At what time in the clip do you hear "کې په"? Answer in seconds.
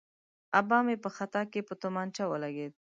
1.51-1.73